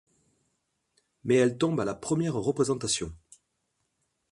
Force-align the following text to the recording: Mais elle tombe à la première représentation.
Mais 1.25 1.35
elle 1.35 1.59
tombe 1.59 1.79
à 1.79 1.85
la 1.85 1.93
première 1.93 2.33
représentation. 2.33 3.13